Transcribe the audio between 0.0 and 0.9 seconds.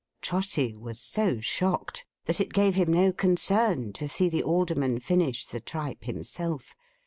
Trotty